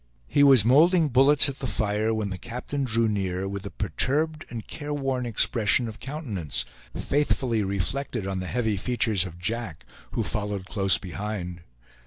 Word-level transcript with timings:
He 0.27 0.41
was 0.41 0.65
molding 0.65 1.09
bullets 1.09 1.47
at 1.47 1.59
the 1.59 1.67
fire, 1.67 2.11
when 2.11 2.31
the 2.31 2.39
captain 2.39 2.85
drew 2.85 3.07
near, 3.07 3.47
with 3.47 3.67
a 3.67 3.69
perturbed 3.69 4.47
and 4.49 4.65
care 4.67 4.95
worn 4.95 5.27
expression 5.27 5.87
of 5.87 5.99
countenance, 5.99 6.65
faithfully 6.97 7.61
reflected 7.61 8.25
on 8.25 8.39
the 8.39 8.47
heavy 8.47 8.77
features 8.77 9.27
of 9.27 9.37
Jack, 9.37 9.85
who 10.13 10.23
followed 10.23 10.65
close 10.65 10.97
behind. 10.97 11.61